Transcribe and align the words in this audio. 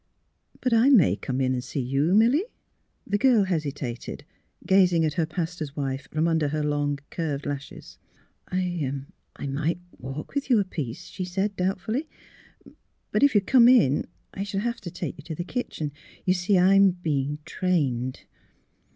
'^ 0.57 0.59
But 0.61 0.73
I 0.73 0.89
may 0.89 1.15
come 1.15 1.39
in 1.41 1.53
and 1.53 1.63
see 1.63 1.79
you, 1.79 2.15
Milly?" 2.15 2.45
The 3.05 3.19
girl 3.19 3.43
hesitated, 3.43 4.25
gazing 4.65 5.05
at 5.05 5.13
her 5.13 5.27
pastor's 5.27 5.75
wife 5.75 6.09
from 6.11 6.27
under 6.27 6.47
her 6.47 6.63
long, 6.63 6.97
curved 7.11 7.45
lashes. 7.45 7.99
*' 8.17 8.33
I— 8.47 8.91
I 9.35 9.45
might 9.45 9.77
walk 9.99 10.33
with 10.33 10.49
you 10.49 10.59
a 10.59 10.63
piece, 10.63 11.05
''she 11.11 11.23
said, 11.23 11.55
doubtfully. 11.55 12.07
'^ 12.69 12.73
But 13.11 13.21
if 13.21 13.35
you 13.35 13.41
come 13.41 13.67
in 13.67 14.07
I 14.33 14.41
should 14.41 14.61
have 14.61 14.81
to 14.81 14.89
take 14.89 15.19
you 15.19 15.23
to 15.25 15.35
the 15.35 15.43
kitchen. 15.43 15.91
You 16.25 16.33
see 16.33 16.57
I'm 16.57 16.89
being— 16.89 17.37
trained." 17.45 18.21